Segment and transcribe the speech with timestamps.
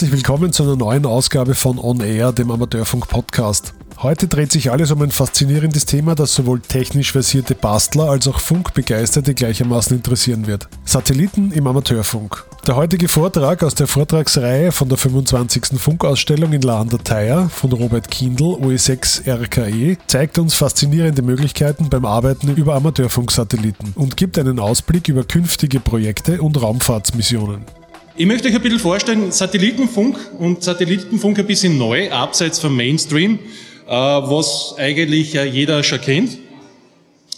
[0.00, 3.74] Herzlich willkommen zu einer neuen Ausgabe von On Air, dem Amateurfunk Podcast.
[3.98, 8.40] Heute dreht sich alles um ein faszinierendes Thema, das sowohl technisch versierte Bastler als auch
[8.40, 10.68] Funkbegeisterte gleichermaßen interessieren wird.
[10.86, 12.46] Satelliten im Amateurfunk.
[12.66, 15.78] Der heutige Vortrag aus der Vortragsreihe von der 25.
[15.78, 22.48] Funkausstellung in La Andataya von Robert Kindl, OE6 RKE, zeigt uns faszinierende Möglichkeiten beim Arbeiten
[22.56, 27.79] über Amateurfunksatelliten und gibt einen Ausblick über künftige Projekte und Raumfahrtsmissionen.
[28.20, 33.38] Ich möchte euch ein bisschen vorstellen, Satellitenfunk und Satellitenfunk ein bisschen neu, abseits vom Mainstream.
[33.86, 36.36] Äh, was eigentlich jeder schon kennt.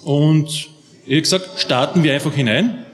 [0.02, 0.70] Und
[1.06, 2.84] wie gesagt, starten wir einfach hinein.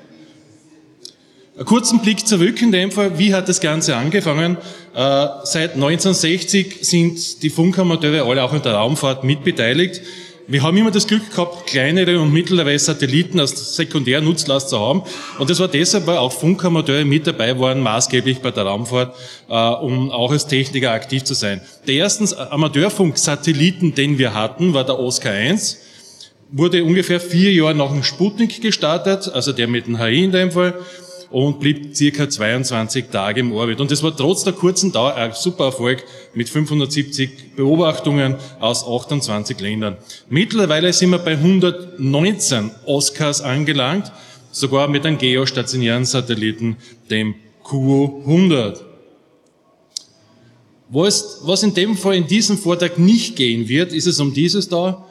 [1.57, 4.59] Einen kurzen Blick zurück in dem Fall, wie hat das Ganze angefangen?
[4.95, 10.03] Äh, seit 1960 sind die Funkamateure alle auch in der Raumfahrt mitbeteiligt.
[10.51, 15.03] Wir haben immer das Glück gehabt, kleinere und mittlere Satelliten als Sekundärnutzlast zu haben.
[15.39, 19.15] Und das war deshalb, weil auch Funkamateure mit dabei waren, maßgeblich bei der Raumfahrt,
[19.51, 21.61] äh, um auch als Techniker aktiv zu sein.
[21.87, 25.81] Der erste Amateurfunk-Satelliten, den wir hatten, war der Oscar 1.
[26.51, 30.51] Wurde ungefähr vier Jahre nach dem Sputnik gestartet, also der mit dem HI in dem
[30.51, 30.73] Fall
[31.31, 33.81] und blieb circa 22 Tage im Orbit.
[33.81, 36.05] Und das war trotz der kurzen Dauer ein super Erfolg
[36.35, 39.97] mit 570 Beobachtungen aus 28 Ländern.
[40.29, 44.11] Mittlerweile sind wir bei 119 Oscars angelangt,
[44.51, 46.77] sogar mit einem geostationären Satelliten,
[47.11, 48.85] dem QO 100.
[50.91, 54.71] Was, was in dem Fall in diesem Vortrag nicht gehen wird, ist es um dieses
[54.71, 55.05] da.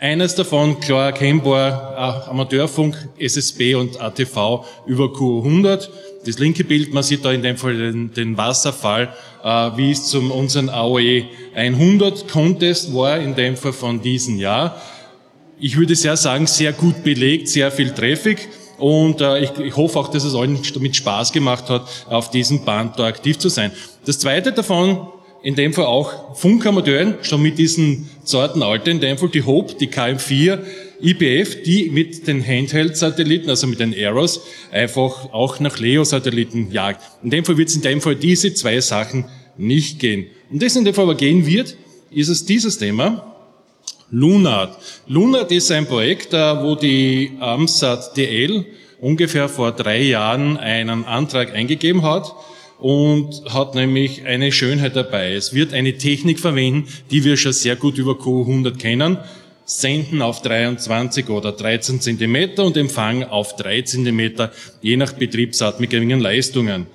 [0.00, 5.88] Eines davon, klar erkennbar, Amateurfunk, SSB und ATV über Q100.
[6.24, 10.06] Das linke Bild, man sieht da in dem Fall den, den Wasserfall, äh, wie es
[10.06, 14.80] zum unseren AOE 100 Contest war, in dem Fall von diesem Jahr.
[15.58, 18.48] Ich würde sehr sagen, sehr gut belegt, sehr viel Traffic.
[18.78, 22.64] Und äh, ich, ich hoffe auch, dass es allen damit Spaß gemacht hat, auf diesem
[22.64, 23.72] Band da aktiv zu sein.
[24.04, 25.08] Das zweite davon
[25.42, 29.74] in dem Fall auch Funkamateuren, schon mit diesen zarten Alter, in dem Fall die Hope,
[29.74, 30.58] die KM4,
[31.00, 34.40] IPF, die mit den Handheld-Satelliten, also mit den Aeros,
[34.72, 37.02] einfach auch nach Leo-Satelliten jagt.
[37.22, 40.26] In dem Fall wird es in dem Fall diese zwei Sachen nicht gehen.
[40.50, 41.76] Und das in dem Fall aber gehen wird,
[42.10, 43.36] ist es dieses Thema,
[44.10, 44.78] Lunart.
[45.06, 48.64] Lunart ist ein Projekt, äh, wo die AMSAT DL
[49.00, 52.32] ungefähr vor drei Jahren einen Antrag eingegeben hat,
[52.78, 55.34] und hat nämlich eine Schönheit dabei.
[55.34, 59.18] Es wird eine Technik verwenden, die wir schon sehr gut über Q100 kennen.
[59.64, 64.50] Senden auf 23 oder 13 Zentimeter und Empfang auf 3 Zentimeter,
[64.80, 66.86] je nach Betriebsart mit geringen Leistungen.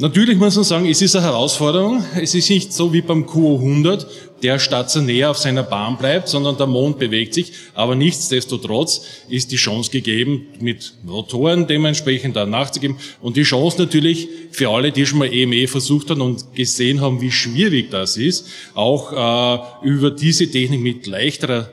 [0.00, 2.04] Natürlich muss man sagen, es ist eine Herausforderung.
[2.14, 4.06] Es ist nicht so wie beim QO100,
[4.44, 7.52] der stationär auf seiner Bahn bleibt, sondern der Mond bewegt sich.
[7.74, 12.96] Aber nichtsdestotrotz ist die Chance gegeben, mit Rotoren dementsprechend da nachzugeben.
[13.20, 17.20] Und die Chance natürlich für alle, die schon mal EME versucht haben und gesehen haben,
[17.20, 21.70] wie schwierig das ist, auch äh, über diese Technik mit leichterer,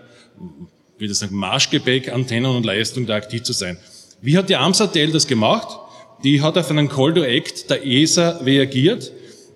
[0.98, 3.78] wie das sagen, Marschgepäck, Antennen und Leistung da aktiv zu sein.
[4.20, 5.85] Wie hat die AMSATL das gemacht?
[6.26, 9.12] Die hat auf einen Call to Act der ESA reagiert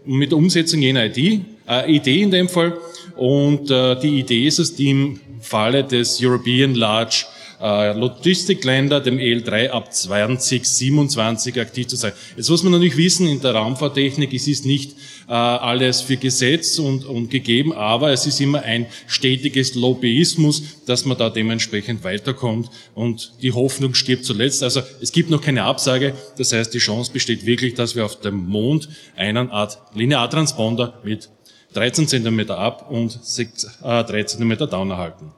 [0.05, 2.77] mit der Umsetzung jener Idee, äh, Idee in dem Fall.
[3.15, 7.25] Und äh, die Idee ist es, die im Falle des European Large
[7.61, 12.13] äh, Logistikländer, dem EL3 ab 2027 aktiv zu sein.
[12.37, 14.93] Jetzt muss man natürlich wissen, in der Raumfahrttechnik, es ist nicht
[15.27, 21.05] äh, alles für Gesetz und, und gegeben, aber es ist immer ein stetiges Lobbyismus, dass
[21.05, 24.63] man da dementsprechend weiterkommt und die Hoffnung stirbt zuletzt.
[24.63, 28.19] Also es gibt noch keine Absage, das heißt, die Chance besteht wirklich, dass wir auf
[28.19, 31.29] dem Mond einen Art Lineartransponder mit
[31.73, 35.33] 13 cm ab und 6, äh, 3 cm down erhalten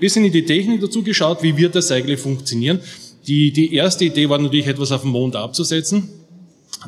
[0.00, 2.80] bisschen in die Technik dazu geschaut, wie wird das eigentlich funktionieren.
[3.26, 6.08] Die, die erste Idee war natürlich etwas auf dem Mond abzusetzen.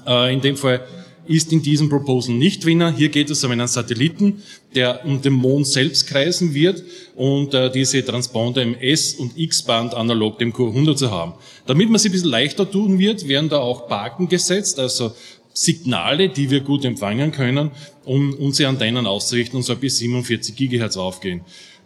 [0.06, 0.84] Äh, in dem Fall
[1.26, 2.96] ist in diesem Proposal nicht drinnen.
[2.96, 4.42] Hier geht es um einen Satelliten,
[4.74, 6.82] der um den Mond selbst kreisen wird
[7.14, 11.34] und äh, diese Transponder im S- und X-Band analog dem Q100 zu haben.
[11.66, 15.12] Damit man es ein bisschen leichter tun wird, werden da auch Baken gesetzt, also
[15.54, 17.70] Signale, die wir gut empfangen können,
[18.04, 21.42] um unsere Antennen auszurichten und so bis 47 Gigahertz aufgehen.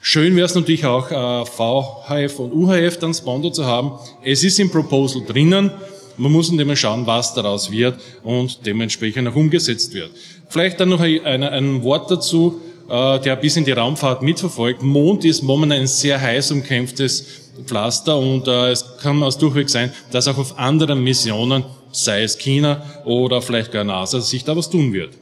[0.08, 3.90] Schön wäre es natürlich auch, äh, VHF und UHF Transponder zu haben.
[4.22, 5.72] Es ist im Proposal drinnen.
[6.16, 10.12] Man muss dann immer schauen, was daraus wird und dementsprechend auch umgesetzt wird.
[10.48, 14.80] Vielleicht dann noch ein, ein Wort dazu, äh, der bis in die Raumfahrt mitverfolgt.
[14.80, 17.26] Mond ist momentan ein sehr heiß umkämpftes
[17.64, 22.38] Pflaster und äh, es kann aus Durchweg sein, dass auch auf anderen Missionen, sei es
[22.38, 25.14] China oder vielleicht gar NASA, sich da was tun wird.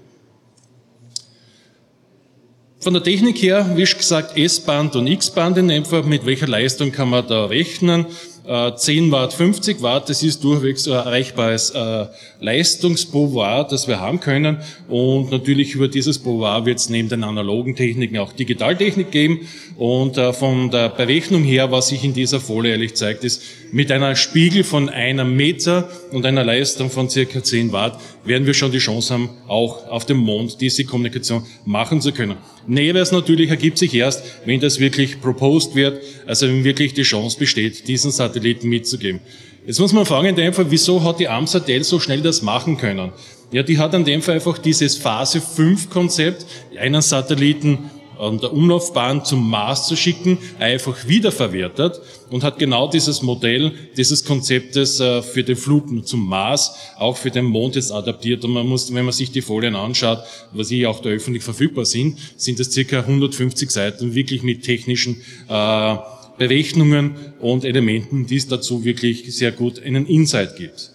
[2.85, 6.93] Von der Technik her, wie gesagt, S-Band und X-Band in dem Fall, mit welcher Leistung
[6.93, 8.05] kann man da rechnen?
[8.47, 12.07] 10 Watt, 50 Watt, das ist durchwegs erreichbares äh,
[12.41, 14.59] Leistungsbouvoir, das wir haben können.
[14.87, 19.49] Und natürlich über dieses Bouvoir wird es neben den analogen Techniken auch Digitaltechnik geben.
[19.79, 23.43] Und äh, von der Berechnung her, was sich in dieser Folie ehrlich zeigt, ist,
[23.73, 28.55] mit einer Spiegel von einem Meter und einer Leistung von circa 10 Watt werden wir
[28.55, 32.37] schon die Chance haben, auch auf dem Mond diese Kommunikation machen zu können.
[32.67, 37.39] Näheres natürlich ergibt sich erst, wenn das wirklich proposed wird, also wenn wirklich die Chance
[37.39, 39.21] besteht, diesen Satelliten mitzugeben.
[39.67, 42.77] Jetzt muss man fragen in dem Fall, wieso hat die Amsatel so schnell das machen
[42.77, 43.13] können?
[43.51, 46.45] Ja, die hat in dem Fall einfach dieses Phase 5 Konzept,
[46.79, 52.01] einen Satelliten an der Umlaufbahn zum Mars zu schicken, einfach wiederverwertet
[52.31, 57.31] und hat genau dieses Modell, dieses Konzeptes äh, für den Flug zum Mars, auch für
[57.31, 58.45] den Mond jetzt adaptiert.
[58.45, 60.21] Und man muss, wenn man sich die Folien anschaut,
[60.53, 65.23] was hier auch da öffentlich verfügbar sind, sind es circa 150 Seiten wirklich mit technischen
[65.49, 65.97] äh,
[66.39, 70.94] Berechnungen und Elementen, die es dazu wirklich sehr gut einen Insight gibt.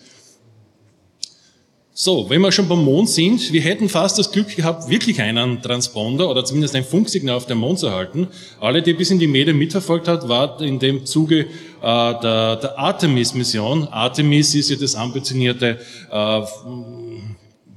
[2.01, 5.61] So, wenn wir schon beim Mond sind, wir hätten fast das Glück gehabt, wirklich einen
[5.61, 8.29] Transponder oder zumindest ein Funksignal auf dem Mond zu halten.
[8.61, 11.45] Alle, die bis in die Medien mitverfolgt hat, war in dem Zuge äh,
[11.81, 13.89] der, der Artemis-Mission.
[13.89, 15.77] Artemis ist ja das ambitionierte
[16.09, 16.41] äh,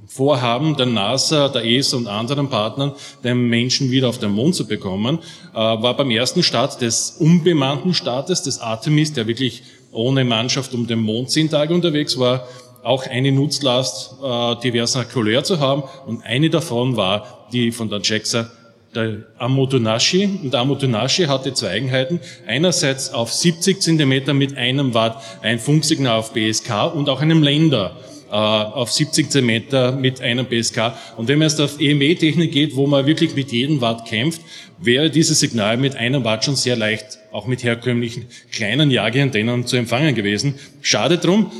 [0.07, 2.93] Vorhaben der NASA, der ESA und anderen Partnern,
[3.25, 5.19] den Menschen wieder auf den Mond zu bekommen,
[5.51, 10.87] äh, war beim ersten Start des unbemannten Staates, des Artemis, der wirklich ohne Mannschaft um
[10.87, 12.47] den Mond zehn Tage unterwegs war,
[12.83, 15.83] auch eine Nutzlast äh, diverser Couleur zu haben.
[16.05, 18.49] Und eine davon war die von der JAXA,
[18.93, 20.25] der Amotonashi.
[20.43, 22.19] Und der Amotonashi hatte zwei Eigenheiten.
[22.45, 27.95] Einerseits auf 70 Zentimeter mit einem Watt ein Funksignal auf BSK und auch einem Länder
[28.29, 30.93] äh, auf 70 Zentimeter mit einem BSK.
[31.17, 34.41] Und wenn man jetzt auf EME-Technik geht, wo man wirklich mit jedem Watt kämpft,
[34.79, 39.77] wäre dieses Signal mit einem Watt schon sehr leicht, auch mit herkömmlichen kleinen Jageantennen zu
[39.77, 40.55] empfangen gewesen.
[40.81, 41.51] Schade drum,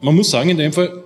[0.00, 1.02] man muss sagen, in dem Fall,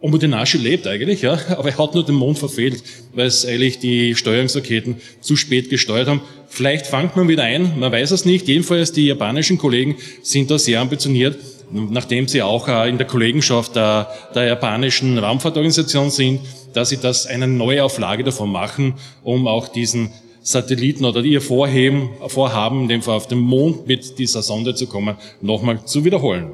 [0.00, 2.82] Omotenashi lebt eigentlich, ja, aber er hat nur den Mond verfehlt,
[3.12, 6.20] weil es eigentlich die Steuerungsraketen zu spät gesteuert haben.
[6.48, 8.48] Vielleicht fangt man wieder ein, man weiß es nicht.
[8.48, 11.36] Jedenfalls die japanischen Kollegen sind da sehr ambitioniert,
[11.70, 16.40] nachdem sie auch äh, in der Kollegenschaft der, der japanischen Raumfahrtorganisation sind,
[16.72, 18.94] dass sie das eine neue Auflage davon machen,
[19.24, 20.10] um auch diesen
[20.40, 24.86] Satelliten oder ihr Vorheben, Vorhaben, in dem Fall auf den Mond mit dieser Sonde zu
[24.86, 26.52] kommen, nochmal zu wiederholen.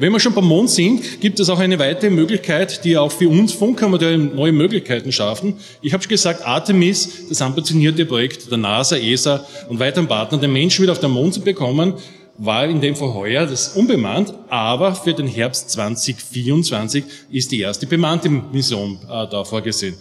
[0.00, 3.28] Wenn wir schon beim Mond sind, gibt es auch eine weitere Möglichkeit, die auch für
[3.28, 5.54] uns Funkamateure neue Möglichkeiten schaffen.
[5.82, 10.52] Ich habe schon gesagt, Artemis, das ambitionierte Projekt der NASA, ESA und weiteren Partnern, den
[10.52, 11.94] Menschen wieder auf den Mond zu bekommen,
[12.36, 17.02] war in dem Fall heuer das unbemannt, aber für den Herbst 2024
[17.32, 19.96] ist die erste bemannte Mission äh, da vorgesehen.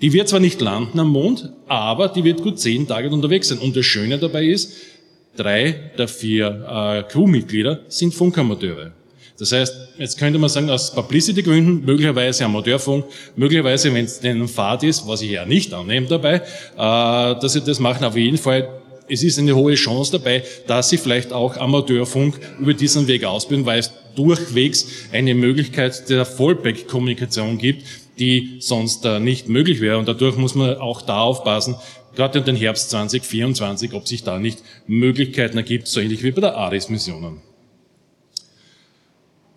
[0.00, 3.58] Die wird zwar nicht landen am Mond, aber die wird gut zehn Tage unterwegs sein.
[3.58, 4.72] Und das Schöne dabei ist,
[5.36, 8.92] drei der vier äh, Crewmitglieder sind Funkamateure.
[9.38, 14.82] Das heißt, jetzt könnte man sagen, aus Publicity-Gründen, möglicherweise Amateurfunk, möglicherweise, wenn es denen Fahrt
[14.84, 16.40] ist, was ich ja nicht annehme dabei, äh,
[16.76, 18.04] dass sie das machen.
[18.04, 18.68] Auf jeden Fall,
[19.08, 23.66] es ist eine hohe Chance dabei, dass sie vielleicht auch Amateurfunk über diesen Weg ausbilden,
[23.66, 27.84] weil es durchwegs eine Möglichkeit der Fallback-Kommunikation gibt,
[28.18, 29.98] die sonst äh, nicht möglich wäre.
[29.98, 31.76] Und dadurch muss man auch da aufpassen,
[32.14, 36.40] gerade in den Herbst 2024, ob sich da nicht Möglichkeiten ergibt, so ähnlich wie bei
[36.40, 37.40] der ARIS-Missionen.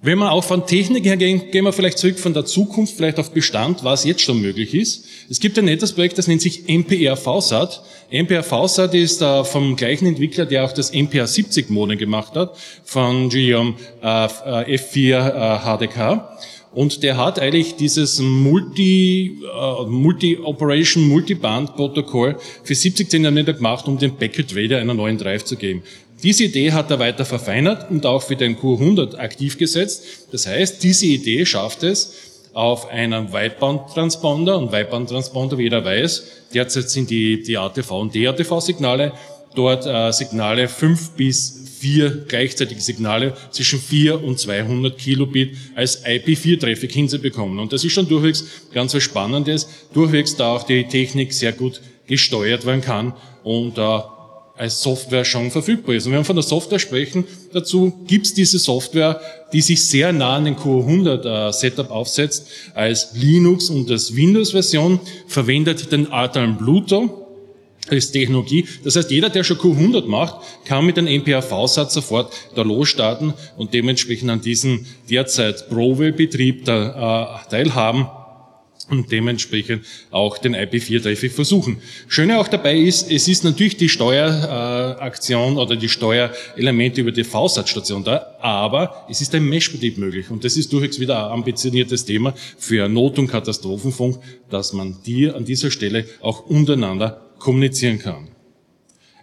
[0.05, 3.17] Wenn wir auch von Technik her gehen, gehen wir vielleicht zurück von der Zukunft, vielleicht
[3.17, 5.05] auf Bestand, was jetzt schon möglich ist.
[5.31, 7.81] Es gibt ein nettes Projekt, das nennt sich MPR VSAT.
[8.12, 12.55] MPR VSAT ist äh, vom gleichen Entwickler, der auch das MPR 70 Modem gemacht hat,
[12.83, 16.38] von GM äh, F4 äh, HDK.
[16.75, 24.17] Und der hat eigentlich dieses Multi, äh, Multi-Operation, Multiband-Protokoll für 70 Zentimeter gemacht, um dem
[24.17, 25.84] Packet Trader einen neuen Drive zu geben.
[26.22, 30.03] Diese Idee hat er weiter verfeinert und auch für den Q100 aktiv gesetzt.
[30.32, 32.13] Das heißt, diese Idee schafft es,
[32.53, 39.12] auf einen Weitbandtransponder und Weitbandtransponder, wie jeder weiß, derzeit sind die, die ATV und DATV-Signale,
[39.55, 46.91] dort äh, Signale 5 bis vier gleichzeitige Signale zwischen 4 und 200 Kilobit als IP4-Traffic
[46.91, 47.59] hinzubekommen.
[47.59, 51.81] Und das ist schon durchwegs ganz was Spannendes, durchwegs da auch die Technik sehr gut
[52.07, 53.13] gesteuert werden kann
[53.43, 53.99] und äh,
[54.57, 56.07] als Software schon verfügbar ist.
[56.07, 59.21] Und wenn wir von der Software sprechen, dazu gibt es diese Software,
[59.53, 64.99] die sich sehr nah an den Q100 äh, Setup aufsetzt, als Linux und als Windows-Version,
[65.27, 67.25] verwendet den Artalm Bluto,
[67.89, 68.65] als Technologie.
[68.83, 73.73] Das heißt, jeder, der schon Q100 macht, kann mit einem MPAV-Satz sofort da losstarten und
[73.73, 78.07] dementsprechend an diesem derzeit Prove-Betrieb da, äh, teilhaben.
[78.89, 81.81] und dementsprechend auch den IP4-Traffic versuchen.
[82.07, 88.03] Schöne auch dabei ist, es ist natürlich die Steueraktion oder die Steuerelemente über die VSAT-Station
[88.03, 92.35] da, aber es ist ein Meshbetrieb möglich und das ist durchaus wieder ein ambitioniertes Thema
[92.57, 98.27] für Not- und Katastrophenfunk, dass man die an dieser Stelle auch untereinander kommunizieren kann.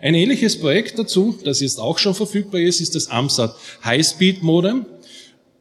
[0.00, 4.86] Ein ähnliches Projekt dazu, das jetzt auch schon verfügbar ist, ist das AMSAT Highspeed Modem.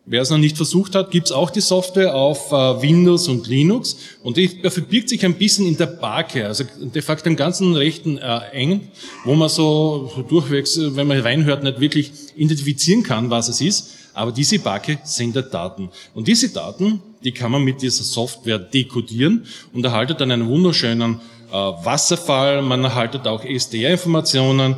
[0.06, 3.48] Wer es noch nicht versucht hat, gibt es auch die Software auf äh, Windows und
[3.48, 7.74] Linux und die verbirgt sich ein bisschen in der Barke, also de facto im ganzen
[7.74, 8.90] rechten äh, eng,
[9.26, 13.92] wo man so, durchwegs, wenn man reinhört, nicht wirklich identifizieren kann, was es ist.
[14.14, 15.90] Aber diese Barke sendet Daten.
[16.14, 21.22] Und diese Daten, die kann man mit dieser Software dekodieren und erhaltet dann einen wunderschönen
[21.52, 24.76] Wasserfall, man erhaltet auch SDR-Informationen,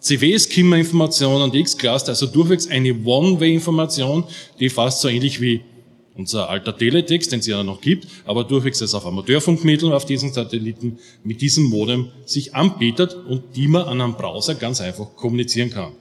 [0.00, 4.24] CW-Skimmer-Informationen und X-Cluster, also durchwegs eine One-Way-Information,
[4.58, 5.62] die fast so ähnlich wie
[6.14, 10.32] unser alter Teletext, den es ja noch gibt, aber durchwegs es auf Amateurfunkmitteln auf diesen
[10.32, 15.70] Satelliten mit diesem Modem sich anbietet und die man an einem Browser ganz einfach kommunizieren
[15.70, 15.92] kann.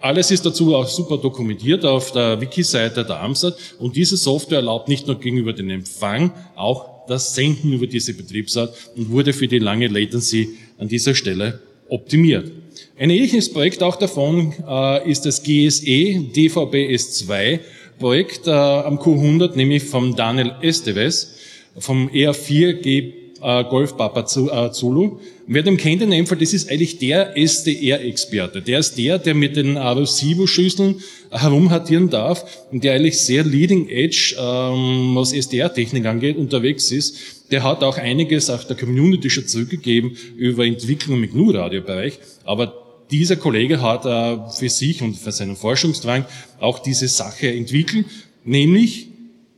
[0.00, 4.88] Alles ist dazu auch super dokumentiert auf der Wiki-Seite der AMSAT und diese Software erlaubt
[4.88, 9.58] nicht nur gegenüber dem Empfang auch das Senden über diese Betriebsart und wurde für die
[9.58, 12.50] lange Latency an dieser Stelle optimiert.
[12.98, 17.60] Ein ähnliches Projekt auch davon äh, ist das GSE DVB-S2
[17.98, 21.36] Projekt äh, am Q100, nämlich vom Daniel Esteves
[21.78, 25.18] vom ER4G äh, Golf Papa äh, Zulu.
[25.46, 28.62] Wer den kennt in dem Fall, das ist eigentlich der SDR-Experte.
[28.62, 34.36] Der ist der, der mit den Arecibo-Schüsseln herumhattieren darf und der eigentlich sehr leading edge,
[34.38, 37.16] ähm, was SDR-Technik angeht, unterwegs ist.
[37.50, 42.18] Der hat auch einiges auch der Community schon zurückgegeben über Entwicklung im GNU-Radio-Bereich.
[42.44, 42.74] Aber
[43.10, 46.24] dieser Kollege hat äh, für sich und für seinen Forschungsdrang
[46.60, 48.06] auch diese Sache entwickelt,
[48.44, 49.09] nämlich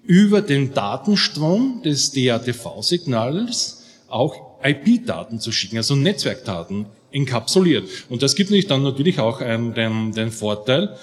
[0.04, 7.88] über den Datenstrom des DATV-Signals auch IP-Daten zu schicken, also Netzwerkdaten enkapsuliert.
[8.08, 10.96] Und das gibt nämlich dann natürlich auch einen, den, den Vorteil,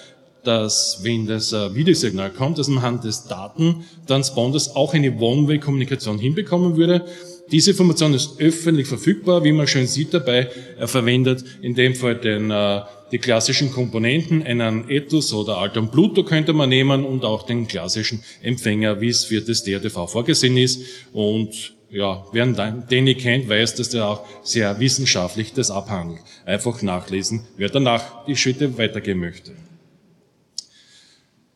[0.43, 6.77] dass wenn das äh, Videosignal kommt, dass man anhand des Datentransponders auch eine One-Way-Kommunikation hinbekommen
[6.77, 7.05] würde.
[7.51, 10.49] Diese Information ist öffentlich verfügbar, wie man schön sieht dabei.
[10.77, 15.91] Er verwendet in dem Fall den, äh, die klassischen Komponenten, einen Ethos oder Alter und
[15.91, 20.57] Pluto könnte man nehmen und auch den klassischen Empfänger, wie es für das DRTV vorgesehen
[20.57, 20.81] ist.
[21.13, 26.21] Und ja, wer den nicht kennt, weiß, dass der auch sehr wissenschaftlich das abhandelt.
[26.45, 29.51] Einfach nachlesen, wer danach die Schritte weitergehen möchte.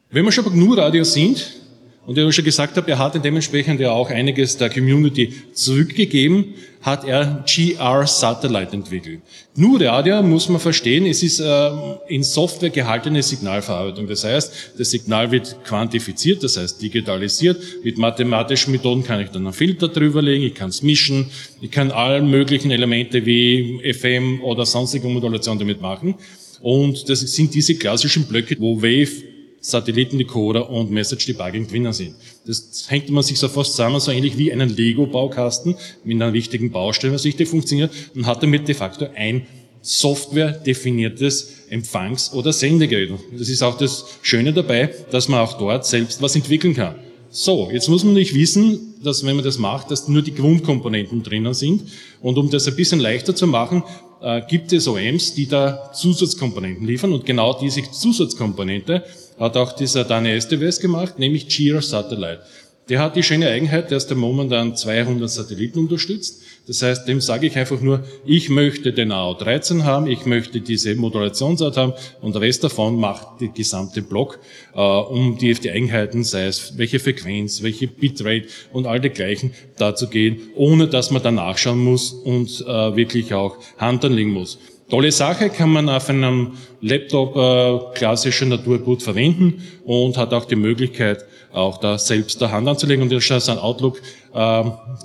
[0.10, 1.62] Wenn wir schon bei GNU Radio sind,
[2.05, 7.05] und ich schon gesagt habe, er hat dementsprechend ja auch einiges der Community zurückgegeben, hat
[7.05, 9.22] er GR Satellite entwickelt.
[9.55, 11.69] GNU Radio muss man verstehen, es ist äh,
[12.10, 14.05] in Software gehaltene Signalverarbeitung.
[14.05, 17.62] Das heißt, das Signal wird quantifiziert, das heißt digitalisiert.
[17.86, 21.27] Mit mathematischen Methoden kann ich dann einen Filter drüberlegen, ich kann es mischen,
[21.62, 26.15] ich kann alle möglichen Elemente wie FM oder sonstige Modulation damit machen.
[26.60, 29.32] Und das sind diese klassischen Blöcke, wo Wave
[29.63, 32.15] Satellitendecoder und Message Debugging drinnen sind.
[32.46, 36.70] Das hängt man sich so fast zusammen, so ähnlich wie einen Lego-Baukasten mit einer wichtigen
[36.70, 39.48] Baustelle, was richtig funktioniert und hat damit de facto ein
[39.82, 43.12] software-definiertes Empfangs- oder Sendegerät.
[43.38, 46.96] Das ist auch das Schöne dabei, dass man auch dort selbst was entwickeln kann.
[47.35, 51.23] So, jetzt muss man nicht wissen, dass wenn man das macht, dass nur die Grundkomponenten
[51.23, 51.81] drinnen sind.
[52.21, 53.81] Und um das ein bisschen leichter zu machen,
[54.21, 57.11] äh, gibt es OEMs, die da Zusatzkomponenten liefern.
[57.11, 59.03] Und genau diese Zusatzkomponente
[59.39, 62.43] hat auch dieser Daniel STWS gemacht, nämlich Jira Satellite.
[62.89, 66.41] Der hat die schöne Eigenheit, dass der momentan 200 Satelliten unterstützt.
[66.67, 70.95] Das heißt, dem sage ich einfach nur, ich möchte den AO13 haben, ich möchte diese
[70.95, 74.39] Modulationsart haben und der Rest davon macht die gesamte Block,
[74.73, 80.07] äh, um die, die Eigenheiten, sei es welche Frequenz, welche Bitrate und all dergleichen dazu
[80.07, 84.57] gehen, ohne dass man da nachschauen muss und äh, wirklich auch Hand anlegen muss.
[84.89, 90.45] Tolle Sache, kann man auf einem Laptop äh, klassischer Natur gut verwenden und hat auch
[90.45, 93.03] die Möglichkeit, auch da selbst der Hand anzulegen.
[93.03, 94.01] Und das ist ein Outlook.
[94.33, 94.38] Äh,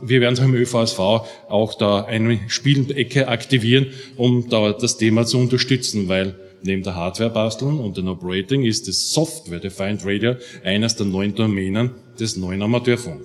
[0.03, 3.87] wir werden im ÖVSV auch da eine Spielecke aktivieren,
[4.17, 8.89] um da das Thema zu unterstützen, weil neben der Hardware basteln und dem Operating ist
[8.89, 13.21] das Software Defined Radio eines der neuen Domänen des neuen Amateurfunk.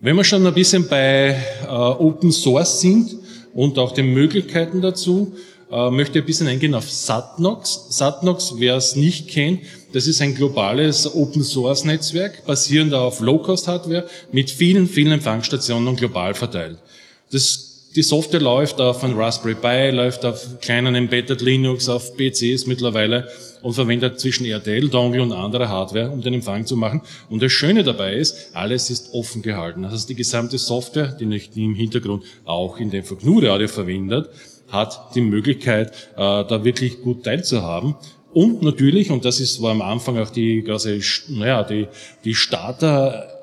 [0.00, 3.16] Wenn wir schon ein bisschen bei äh, Open Source sind,
[3.56, 5.32] und auch den Möglichkeiten dazu.
[5.70, 7.86] Äh, möchte ein bisschen eingehen auf Satnox.
[7.90, 14.86] Satnox, wer es nicht kennt, das ist ein globales Open-Source-Netzwerk, basierend auf Low-Cost-Hardware mit vielen,
[14.86, 16.78] vielen Empfangsstationen global verteilt.
[17.32, 17.62] Das
[17.96, 23.26] Die Software läuft auf einem Raspberry Pi, läuft auf kleinen Embedded Linux, auf PCs mittlerweile
[23.62, 27.00] und verwendet zwischen RTL-Dongle und anderer Hardware, um den Empfang zu machen.
[27.30, 29.82] Und das Schöne dabei ist, alles ist offen gehalten.
[29.82, 34.28] Das heißt, die gesamte Software, die nicht im Hintergrund auch in dem Audio verwendet,
[34.68, 37.94] hat die Möglichkeit, äh, da wirklich gut teilzuhaben.
[38.32, 41.88] Und natürlich, und das ist, war am Anfang auch die, quasi, naja, die,
[42.24, 42.34] die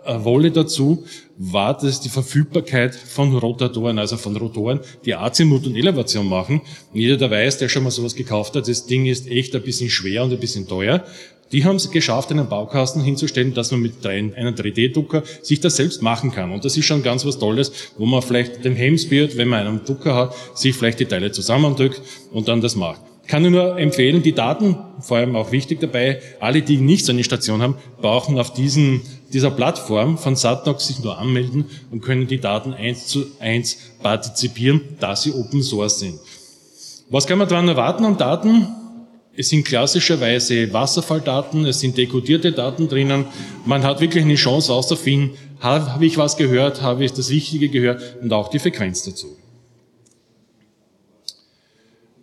[0.03, 1.05] Starterwolle dazu,
[1.37, 6.61] war das die Verfügbarkeit von Rotatoren, also von Rotoren, die Azimut und Elevation machen.
[6.93, 9.63] Und jeder, der weiß, der schon mal sowas gekauft hat, das Ding ist echt ein
[9.63, 11.03] bisschen schwer und ein bisschen teuer.
[11.51, 16.01] Die haben es geschafft, einen Baukasten hinzustellen, dass man mit einem 3D-Drucker sich das selbst
[16.01, 16.51] machen kann.
[16.51, 19.85] Und das ist schon ganz was Tolles, wo man vielleicht dem Hemsbeard, wenn man einen
[19.85, 24.21] Drucker hat, sich vielleicht die Teile zusammendrückt und dann das macht kann ich nur empfehlen,
[24.21, 28.37] die Daten, vor allem auch wichtig dabei, alle, die nicht so eine Station haben, brauchen
[28.37, 29.01] auf diesen,
[29.33, 34.81] dieser Plattform von Satnox sich nur anmelden und können die Daten eins zu eins partizipieren,
[34.99, 36.19] da sie Open Source sind.
[37.09, 38.67] Was kann man daran erwarten an Daten?
[39.35, 43.25] Es sind klassischerweise Wasserfalldaten, es sind dekodierte Daten drinnen.
[43.65, 48.17] Man hat wirklich eine Chance auszufinden, habe ich was gehört, habe ich das Wichtige gehört
[48.21, 49.35] und auch die Frequenz dazu.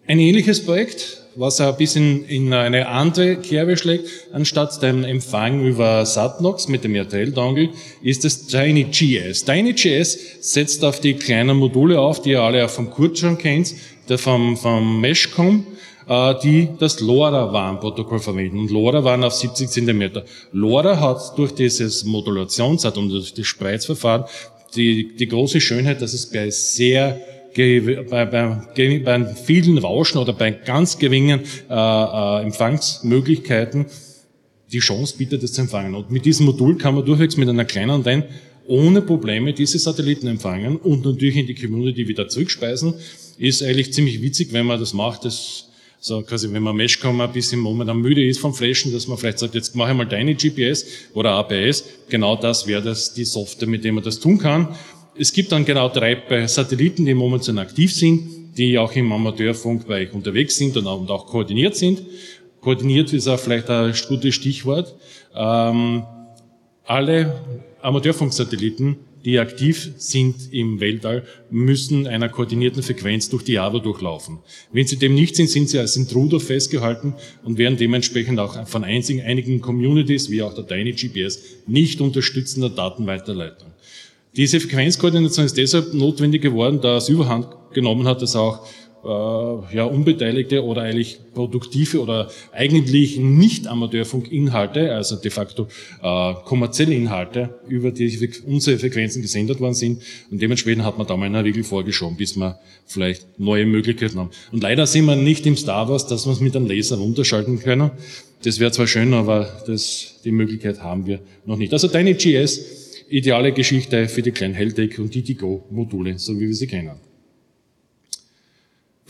[0.06, 6.04] Ein ähnliches Projekt, was ein bisschen in eine andere Kerbe schlägt, anstatt dem Empfang über
[6.04, 7.70] Satnox mit dem RTL-Dongle,
[8.02, 9.44] ist das TinyGS.
[9.44, 13.74] TinyGS setzt auf die kleinen Module auf, die ihr alle auch vom Kurt schon kennt,
[14.08, 15.64] der vom, vom Meshcom,
[16.08, 18.58] äh, die das LoRaWAN-Protokoll verwenden.
[18.58, 20.24] Und LoRaWAN auf 70 Zentimeter.
[20.52, 24.24] LoRa hat durch dieses Modulationsart und durch das Spreizverfahren
[24.74, 27.20] die, die große Schönheit, dass es bei sehr
[27.56, 33.86] bei, bei, bei vielen Rauschen oder bei ganz geringen äh, äh, Empfangsmöglichkeiten
[34.72, 35.94] die Chance bietet, das zu empfangen.
[35.94, 38.28] Und mit diesem Modul kann man durchwegs mit einer kleinen Antenne
[38.66, 42.94] ohne Probleme diese Satelliten empfangen und natürlich in die Community wieder zurückspeisen.
[43.36, 45.24] Ist eigentlich ziemlich witzig, wenn man das macht.
[45.24, 45.66] Das
[46.02, 49.38] so quasi, wenn man Meshcom ein bisschen momentan müde ist vom Flashen, dass man vielleicht
[49.38, 51.84] sagt, jetzt mache ich mal deine GPS oder APS.
[52.08, 54.68] Genau das wäre das die Software, mit der man das tun kann.
[55.22, 60.56] Es gibt dann genau drei Satelliten, die momentan aktiv sind, die auch im Amateurfunkbereich unterwegs
[60.56, 62.02] sind und auch koordiniert sind.
[62.62, 64.96] Koordiniert ist auch vielleicht ein gutes Stichwort.
[65.34, 66.04] Ähm,
[66.86, 67.38] alle
[67.82, 74.38] Amateurfunksatelliten, die aktiv sind im Weltall, müssen einer koordinierten Frequenz durch die Java durchlaufen.
[74.72, 77.12] Wenn sie dem nicht sind, sind sie als Intruder festgehalten
[77.44, 82.70] und werden dementsprechend auch von einzigen, einigen Communities, wie auch der Tiny GPS, nicht unterstützender
[82.70, 83.70] Datenweiterleitung.
[84.36, 88.66] Diese Frequenzkoordination ist deshalb notwendig geworden, da es überhand genommen hat, dass auch
[89.02, 95.68] äh, ja, unbeteiligte oder eigentlich produktive oder eigentlich nicht Amateurfunkinhalte, also de facto
[96.02, 101.16] äh, kommerzielle Inhalte über die unsere Frequenzen gesendet worden sind und dementsprechend hat man da
[101.16, 104.30] mal einen Riegel vorgeschoben, bis wir vielleicht neue Möglichkeiten haben.
[104.52, 107.58] Und leider sind wir nicht im Star Wars, dass wir es mit einem Laser runterschalten
[107.58, 107.90] können.
[108.42, 111.72] Das wäre zwar schön, aber das, die Möglichkeit haben wir noch nicht.
[111.72, 112.79] Also deine GS
[113.10, 116.96] ideale Geschichte für die kleinen Helltech und die Digo-Module, so wie wir sie kennen.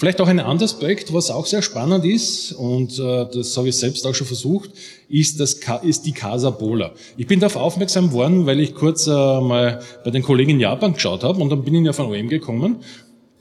[0.01, 3.77] Vielleicht auch ein anderes Projekt, was auch sehr spannend ist, und äh, das habe ich
[3.77, 4.71] selbst auch schon versucht,
[5.11, 6.95] ist, das, ist die Casa Bola.
[7.19, 10.95] Ich bin darauf aufmerksam geworden, weil ich kurz äh, mal bei den Kollegen in Japan
[10.95, 12.77] geschaut habe und dann bin ich ja von OM gekommen.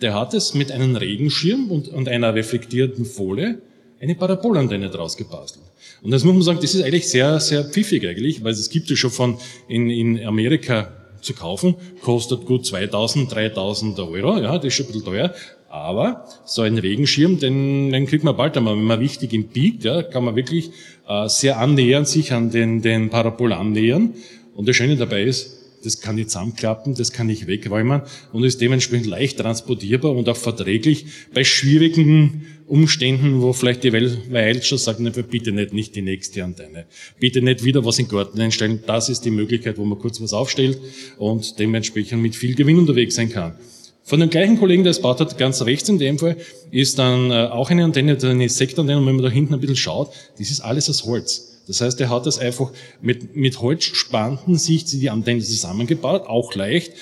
[0.01, 3.61] Der hat es mit einem Regenschirm und, und einer reflektierten Folie
[3.99, 5.65] eine Parabolantenne draus gebastelt.
[6.01, 8.89] Und das muss man sagen, das ist eigentlich sehr, sehr pfiffig eigentlich, weil es gibt
[8.89, 14.65] ja schon von in, in Amerika zu kaufen, kostet gut 2000, 3000 Euro, ja, das
[14.65, 15.33] ist schon ein bisschen teuer,
[15.69, 19.83] aber so ein Regenschirm, den, den kriegt man bald einmal, wenn man richtig im biegt,
[19.83, 20.71] ja, kann man wirklich
[21.07, 24.13] äh, sehr annähern, sich an den, den Parabol annähern.
[24.55, 28.01] Und das Schöne dabei ist, das kann ich zusammenklappen, das kann ich wegräumen
[28.33, 34.65] und ist dementsprechend leicht transportierbar und auch verträglich bei schwierigen Umständen, wo vielleicht die Welt
[34.65, 36.85] schon sagt, ne, bitte nicht, nicht die nächste Antenne.
[37.19, 38.83] Bitte nicht wieder was in den Garten einstellen.
[38.85, 40.79] Das ist die Möglichkeit, wo man kurz was aufstellt
[41.17, 43.55] und dementsprechend mit viel Gewinn unterwegs sein kann.
[44.03, 46.35] Von dem gleichen Kollegen, der es baut hat, ganz rechts in dem Fall,
[46.71, 49.75] ist dann äh, auch eine Antenne, eine Sektantenne, und wenn man da hinten ein bisschen
[49.75, 51.48] schaut, das ist alles aus Holz.
[51.69, 56.93] Das heißt, er hat das einfach mit, mit Holzspanten sich die Antenne zusammengebaut, auch leicht,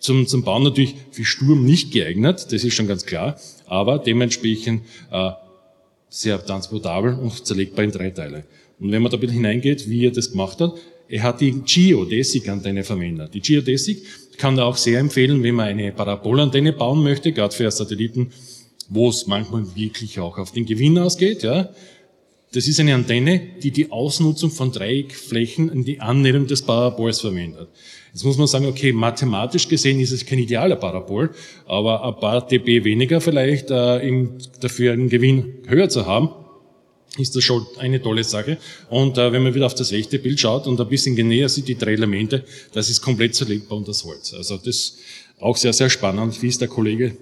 [0.00, 4.82] zum, zum Bauen natürlich für Sturm nicht geeignet, das ist schon ganz klar, aber dementsprechend
[5.12, 5.30] äh,
[6.08, 8.44] sehr transportabel und zerlegbar in drei Teile.
[8.80, 10.74] Und wenn man da ein bisschen hineingeht, wie er das gemacht hat,
[11.08, 13.32] er hat die Geodesic-Antenne verwendet.
[13.32, 14.02] Die Geodesic
[14.38, 18.32] kann er auch sehr empfehlen, wenn man eine Parabolantenne bauen möchte, gerade für Satelliten,
[18.88, 21.44] wo es manchmal wirklich auch auf den Gewinn ausgeht.
[21.44, 21.70] Ja.
[22.52, 27.68] Das ist eine Antenne, die die Ausnutzung von Dreieckflächen in die Annäherung des Parabols verwendet.
[28.12, 31.30] Jetzt muss man sagen, okay, mathematisch gesehen ist es kein idealer Parabol,
[31.66, 34.28] aber ein paar dB weniger vielleicht äh,
[34.60, 36.30] dafür einen Gewinn höher zu haben,
[37.18, 38.58] ist das schon eine tolle Sache.
[38.88, 41.68] Und äh, wenn man wieder auf das echte Bild schaut und ein bisschen genäher sieht,
[41.68, 44.32] die drei Elemente, das ist komplett zerlegbar und das Holz.
[44.32, 44.98] Also das
[45.38, 47.16] auch sehr, sehr spannend, wie es der Kollege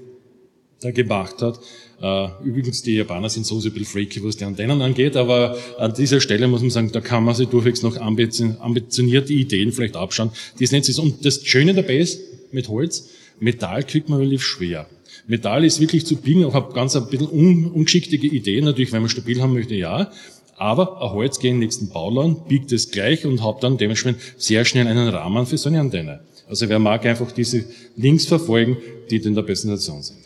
[0.81, 1.59] da gemacht hat.
[2.03, 5.95] Äh, übrigens, die Japaner sind so ein bisschen freaky, was die Antennen angeht, aber an
[5.95, 10.31] dieser Stelle muss man sagen, da kann man sich durchwegs noch ambitionierte Ideen vielleicht abschauen,
[10.59, 10.99] die es ist.
[10.99, 12.21] Und das Schöne dabei ist,
[12.53, 13.09] mit Holz,
[13.41, 14.87] Metall kriegt man relativ schwer.
[15.27, 19.09] Metall ist wirklich zu biegen, auch ganz ein bisschen un, ungeschickte Ideen, natürlich, wenn man
[19.09, 20.11] stabil haben möchte, ja.
[20.57, 24.21] Aber ein Holz geht in den nächsten Bauladen, biegt es gleich und hat dann dementsprechend
[24.37, 26.21] sehr schnell einen Rahmen für so eine Antenne.
[26.49, 27.65] Also wer mag einfach diese
[27.97, 28.77] Links verfolgen,
[29.11, 30.19] die in der Präsentation sind.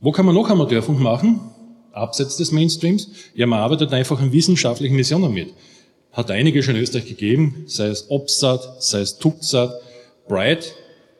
[0.00, 1.40] Wo kann man noch Amateurfunk machen?
[1.92, 3.10] Abseits des Mainstreams?
[3.34, 5.52] Ja, man arbeitet einfach in wissenschaftlichen Missionen mit.
[6.12, 9.72] Hat einige schon in Österreich gegeben, sei es OPSAT, sei es TUCSAT,
[10.28, 10.74] Bright,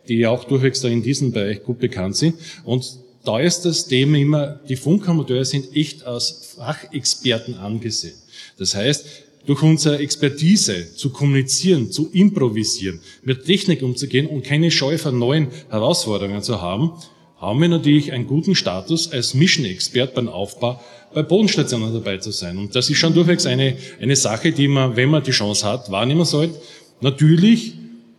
[0.09, 2.37] die auch durchwegs da in diesem Bereich gut bekannt sind.
[2.65, 8.15] Und da ist das Thema immer, die Funkamateure sind echt als Fachexperten angesehen.
[8.59, 9.07] Das heißt,
[9.45, 15.49] durch unsere Expertise zu kommunizieren, zu improvisieren, mit Technik umzugehen und keine Scheu vor neuen
[15.69, 16.93] Herausforderungen zu haben,
[17.41, 20.81] haben wir natürlich einen guten Status als Mission-Expert beim Aufbau
[21.15, 22.59] bei Bodenstationen dabei zu sein.
[22.59, 25.91] Und das ist schon durchwegs eine, eine Sache, die man, wenn man die Chance hat,
[25.91, 26.61] wahrnehmen sollte.
[27.01, 27.75] Natürlich,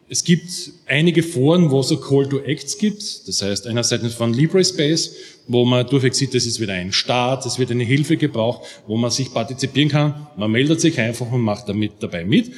[0.08, 0.50] es gibt
[0.88, 3.28] einige Foren, wo es so Call to Acts gibt.
[3.28, 5.16] Das heißt, einerseits von LibreSpace,
[5.48, 8.98] wo man durchweg sieht, es ist wieder ein Start, es wird eine Hilfe gebraucht, wo
[8.98, 10.28] man sich partizipieren kann.
[10.36, 12.52] Man meldet sich einfach und macht damit dabei mit.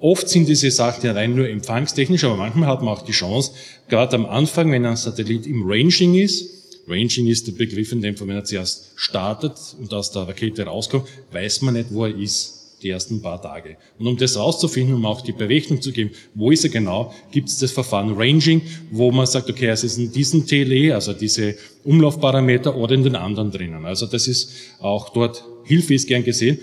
[0.00, 3.52] Oft sind diese Sachen ja rein nur empfangstechnisch, aber manchmal hat man auch die Chance,
[3.88, 6.58] gerade am Anfang, wenn ein Satellit im Ranging ist,
[6.88, 10.64] Ranging ist der Begriff in dem Fall, wenn er zuerst startet und aus der Rakete
[10.64, 13.76] rauskommt, weiß man nicht, wo er ist, die ersten paar Tage.
[13.98, 17.48] Und um das rauszufinden, um auch die Berechnung zu geben, wo ist er genau, gibt
[17.48, 21.56] es das Verfahren Ranging, wo man sagt, okay, es ist in diesem TLE, also diese
[21.84, 23.84] Umlaufparameter, oder in den anderen drinnen.
[23.84, 26.58] Also das ist auch dort, Hilfe ist gern gesehen.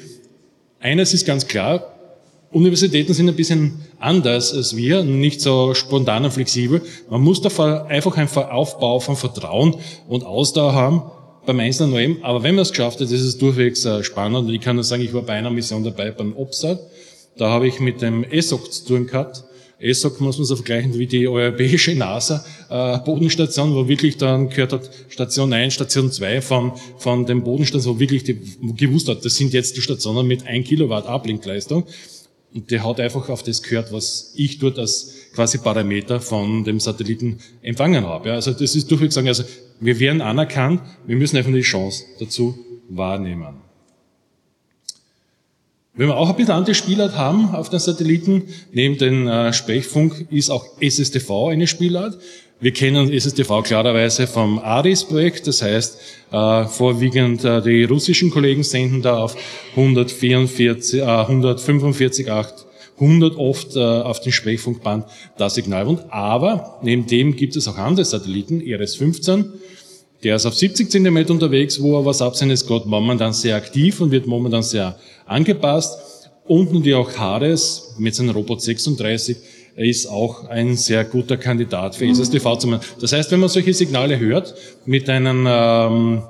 [0.79, 1.94] Eines ist ganz klar,
[2.55, 6.81] Universitäten sind ein bisschen anders als wir, nicht so spontan und flexibel.
[7.09, 9.75] Man muss da einfach einen Aufbau von Vertrauen
[10.07, 11.03] und Ausdauer haben
[11.45, 12.23] beim einzelnen OM.
[12.23, 14.47] Aber wenn man es geschafft hat, ist es durchwegs äh, spannend.
[14.47, 16.79] Und ich kann nur sagen, ich war bei einer Mission dabei beim OPSAT.
[17.37, 19.43] Da habe ich mit dem ESOC zu tun gehabt.
[19.77, 24.89] ESOC muss man so vergleichen wie die europäische NASA äh, wo wirklich dann gehört hat
[25.09, 28.39] Station 1, Station 2 von, von dem Bodenstation, wo wirklich die,
[28.77, 31.83] gewusst hat, das sind jetzt die Stationen mit 1 Kilowatt Ablinkleistung.
[32.55, 36.79] Und der hat einfach auf das gehört, was ich dort als quasi Parameter von dem
[36.79, 38.29] Satelliten empfangen habe.
[38.29, 39.43] Ja, also das ist durchweg sagen, also
[39.81, 43.57] wir werden anerkannt, wir müssen einfach die Chance dazu wahrnehmen.
[45.95, 50.27] Wenn wir auch ein bisschen andere Spielart haben auf den Satelliten, neben den äh, Sprechfunk
[50.31, 52.17] ist auch SSTV eine Spielart.
[52.61, 55.99] Wir kennen SSTV klarerweise vom ARIS-Projekt, das heißt,
[56.31, 59.35] äh, vorwiegend äh, die russischen Kollegen senden da auf
[59.75, 62.65] 144, äh, 145, 8,
[62.97, 65.05] 100 oft äh, auf den Sprechfunkband
[65.37, 65.85] das Signal.
[65.85, 69.45] Und aber neben dem gibt es auch andere Satelliten, RS-15,
[70.23, 74.11] der ist auf 70 Zentimeter unterwegs, wo er was absendet, ist momentan sehr aktiv und
[74.11, 75.99] wird momentan sehr angepasst.
[76.45, 79.35] Und natürlich auch Hades mit seinem Robot 36
[79.75, 82.85] ist auch ein sehr guter Kandidat für SSTV zu machen.
[83.01, 86.23] Das heißt, wenn man solche Signale hört mit einem ähm,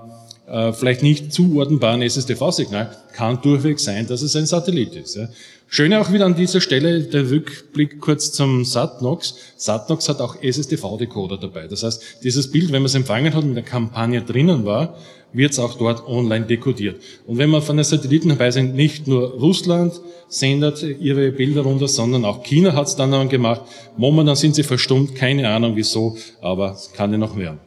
[0.48, 5.16] äh, vielleicht nicht zuordnenbaren SSTV-Signal, kann durchweg sein, dass es ein Satellit ist.
[5.16, 5.28] Ja.
[5.68, 9.36] Schöne auch wieder an dieser Stelle der Rückblick kurz zum SatNox.
[9.58, 11.68] SatNox hat auch SSTV-Decoder dabei.
[11.68, 14.98] Das heißt, dieses Bild, wenn man es empfangen hat und in der Kampagne drinnen war,
[15.36, 17.02] wird es auch dort online dekodiert.
[17.28, 21.88] Und wenn man von den Satelliten dabei sind, nicht nur Russland sendet ihre Bilder runter,
[21.88, 23.62] sondern auch China hat es dann gemacht.
[23.98, 27.60] Momentan sind sie verstummt, keine Ahnung wieso, aber es kann ja noch werden.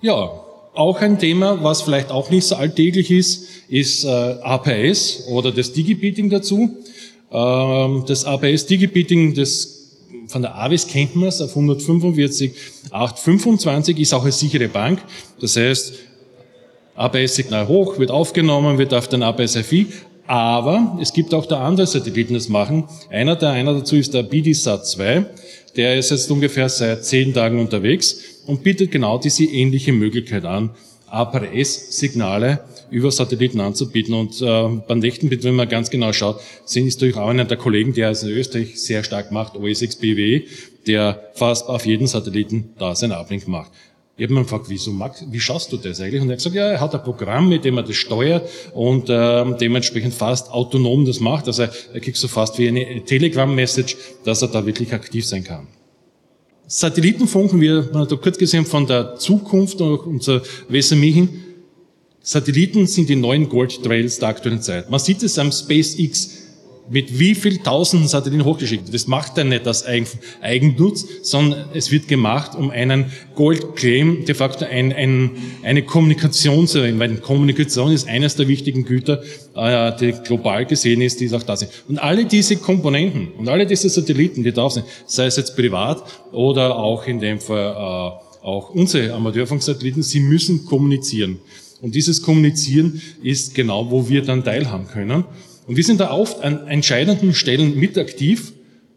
[0.00, 0.30] Ja,
[0.74, 5.72] auch ein Thema, was vielleicht auch nicht so alltäglich ist, ist äh, APS oder das
[5.72, 6.76] Digibeating dazu.
[7.30, 9.81] Ähm, das APS Digibeating, das
[10.26, 12.52] von der AWS kennt man es auf 145,
[12.90, 15.00] 825 ist auch eine sichere Bank.
[15.40, 15.94] Das heißt,
[16.94, 19.86] ABS-Signal hoch, wird aufgenommen, wird auf den ABS-FI,
[20.26, 22.84] aber es gibt auch da andere Satelliten, das machen.
[23.10, 25.26] Einer der, einer dazu ist der BDSAT 2.
[25.76, 30.70] Der ist jetzt ungefähr seit zehn Tagen unterwegs und bietet genau diese ähnliche Möglichkeit an,
[31.08, 32.60] APRS-Signale
[32.92, 34.14] über Satelliten anzubieten.
[34.14, 37.44] Und äh, beim nächsten Bild, wenn man ganz genau schaut, sind ist natürlich auch einer
[37.44, 40.42] der Kollegen, der es in Österreich sehr stark macht, OSXBW,
[40.86, 43.72] der fast auf jeden Satelliten da sein Ablink macht.
[44.16, 46.20] Ich habe mir gefragt, wieso, Max, wie schaust du das eigentlich?
[46.20, 49.08] Und er hat gesagt, ja, er hat ein Programm, mit dem er das steuert und
[49.08, 51.46] äh, dementsprechend fast autonom das macht.
[51.46, 55.66] Also er kriegt so fast wie eine Telegram-Message, dass er da wirklich aktiv sein kann.
[56.66, 61.41] Satellitenfunken, wir haben da kurz gesehen von der Zukunft und unser Wesermechen.
[62.22, 64.90] Satelliten sind die neuen Gold Trails der aktuellen Zeit.
[64.90, 66.42] Man sieht es am SpaceX
[66.88, 68.92] mit wie viel tausenden Satelliten hochgeschickt.
[68.92, 69.84] Das macht er nicht aus
[70.40, 75.30] Eigennutz, sondern es wird gemacht, um einen Gold-Claim, de facto ein, ein,
[75.62, 79.22] eine Kommunikation zu erreichen, weil Kommunikation ist eines der wichtigen Güter,
[79.54, 81.70] äh, die global gesehen ist, die auch da sind.
[81.88, 86.02] Und alle diese Komponenten und alle diese Satelliten, die da sind, sei es jetzt privat
[86.32, 91.38] oder auch in dem Fall äh, auch unsere Amateurfunksatelliten, sie müssen kommunizieren.
[91.82, 95.24] Und dieses Kommunizieren ist genau, wo wir dann teilhaben können.
[95.66, 98.52] Und wir sind da oft an entscheidenden Stellen mit aktiv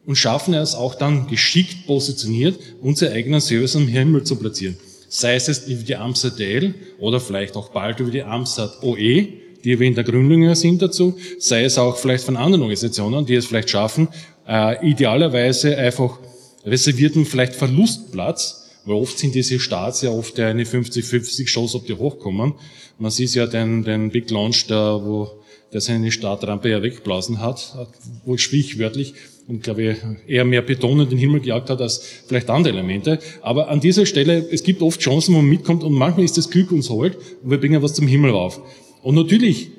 [0.05, 4.77] und schaffen es auch dann geschickt positioniert, unsere eigenen Service am Himmel zu platzieren.
[5.09, 9.27] Sei es jetzt über die Amsat DL oder vielleicht auch bald über die Amsat OE,
[9.63, 13.33] die wir in der Gründung sind dazu, sei es auch vielleicht von anderen Organisationen, die
[13.33, 14.09] es vielleicht schaffen,
[14.47, 16.19] äh, idealerweise einfach
[16.63, 21.93] reservierten vielleicht Verlustplatz, weil oft sind diese Starts ja oft eine 50-50 Chance, ob die
[21.93, 22.53] hochkommen.
[22.99, 25.29] Man sieht ja den, den Big Launch da, wo
[25.73, 27.75] der seine Startrampe ja wegblasen hat,
[28.23, 29.13] wohl sprichwörtlich
[29.47, 33.19] und glaube ich eher mehr Beton in den Himmel gejagt hat als vielleicht andere Elemente.
[33.41, 36.49] Aber an dieser Stelle, es gibt oft Chancen, wo man mitkommt und manchmal ist das
[36.49, 38.61] Glück uns holt und wir bringen was zum Himmel rauf.
[39.03, 39.69] Und natürlich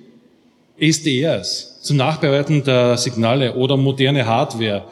[0.79, 4.85] SDRs zum Nachbereiten der Signale oder moderne Hardware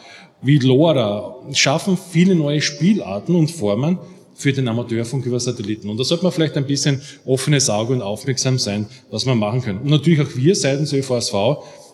[0.45, 3.99] wie LoRa schaffen viele neue Spielarten und Formen,
[4.35, 5.89] für den Amateurfunk über Satelliten.
[5.89, 9.63] Und da sollte man vielleicht ein bisschen offenes Auge und aufmerksam sein, was man machen
[9.63, 9.79] können.
[9.79, 11.35] Und natürlich auch wir seitens ÖVSV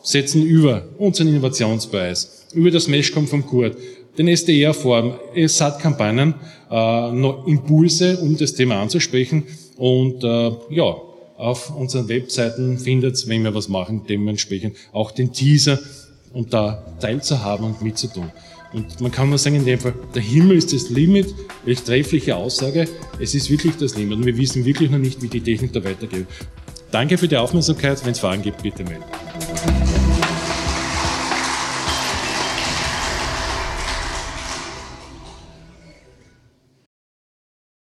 [0.03, 3.77] setzen über unseren Innovationspreis, über das Meshcom vom Kurt,
[4.17, 6.35] den SDR-Form, SAT-Kampagnen,
[6.71, 9.45] äh, Impulse, um das Thema anzusprechen.
[9.77, 10.97] Und äh, ja,
[11.37, 15.79] auf unseren Webseiten findet, wenn wir was machen, dementsprechend auch den Teaser,
[16.33, 18.31] um da teilzuhaben und mitzutun.
[18.73, 22.37] Und man kann nur sagen, in dem Fall, der Himmel ist das Limit, welch treffliche
[22.37, 22.87] Aussage,
[23.19, 25.83] es ist wirklich das Limit und wir wissen wirklich noch nicht, wie die Technik da
[25.83, 26.27] weitergeht.
[26.93, 29.05] Danke für die Aufmerksamkeit, wenn es Fragen gibt, bitte melden.